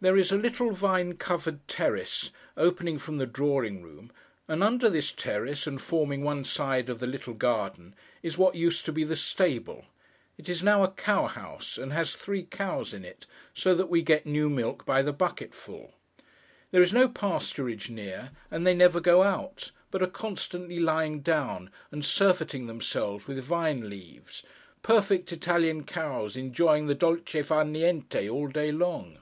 There 0.00 0.18
is 0.18 0.30
a 0.30 0.36
little 0.36 0.72
vine 0.72 1.16
covered 1.16 1.66
terrace, 1.66 2.30
opening 2.58 2.98
from 2.98 3.16
the 3.16 3.24
drawing 3.24 3.82
room; 3.82 4.12
and 4.46 4.62
under 4.62 4.90
this 4.90 5.10
terrace, 5.12 5.66
and 5.66 5.80
forming 5.80 6.22
one 6.22 6.44
side 6.44 6.90
of 6.90 6.98
the 7.00 7.06
little 7.06 7.32
garden, 7.32 7.94
is 8.22 8.36
what 8.36 8.54
used 8.54 8.84
to 8.84 8.92
be 8.92 9.02
the 9.02 9.16
stable. 9.16 9.86
It 10.36 10.46
is 10.50 10.62
now 10.62 10.82
a 10.84 10.90
cow 10.90 11.26
house, 11.26 11.78
and 11.78 11.90
has 11.94 12.14
three 12.16 12.42
cows 12.42 12.92
in 12.92 13.02
it, 13.02 13.24
so 13.54 13.74
that 13.76 13.88
we 13.88 14.02
get 14.02 14.26
new 14.26 14.50
milk 14.50 14.84
by 14.84 15.00
the 15.00 15.14
bucketful. 15.14 15.94
There 16.70 16.82
is 16.82 16.92
no 16.92 17.08
pasturage 17.08 17.88
near, 17.88 18.32
and 18.50 18.66
they 18.66 18.74
never 18.74 19.00
go 19.00 19.22
out, 19.22 19.70
but 19.90 20.02
are 20.02 20.06
constantly 20.06 20.80
lying 20.80 21.20
down, 21.20 21.70
and 21.90 22.04
surfeiting 22.04 22.66
themselves 22.66 23.26
with 23.26 23.42
vine 23.42 23.88
leaves—perfect 23.88 25.32
Italian 25.32 25.84
cows 25.84 26.36
enjoying 26.36 26.88
the 26.88 26.94
dolce 26.94 27.40
far' 27.40 27.64
niente 27.64 28.30
all 28.30 28.48
day 28.48 28.70
long. 28.70 29.16